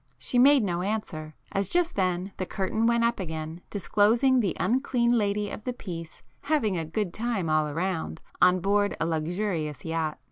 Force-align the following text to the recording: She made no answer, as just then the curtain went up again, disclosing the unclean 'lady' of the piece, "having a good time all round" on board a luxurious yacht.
She 0.17 0.39
made 0.39 0.63
no 0.63 0.81
answer, 0.81 1.35
as 1.51 1.69
just 1.69 1.93
then 1.93 2.31
the 2.37 2.45
curtain 2.47 2.87
went 2.87 3.03
up 3.03 3.19
again, 3.19 3.61
disclosing 3.69 4.39
the 4.39 4.57
unclean 4.59 5.15
'lady' 5.15 5.51
of 5.51 5.63
the 5.63 5.73
piece, 5.73 6.23
"having 6.45 6.75
a 6.75 6.83
good 6.85 7.13
time 7.13 7.51
all 7.51 7.71
round" 7.71 8.19
on 8.41 8.61
board 8.61 8.97
a 8.99 9.05
luxurious 9.05 9.85
yacht. 9.85 10.17